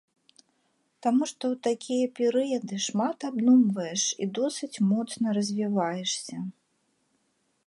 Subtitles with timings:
[1.05, 6.37] Таму што ў такія перыяды шмат абдумваеш і досыць моцна развіваешся.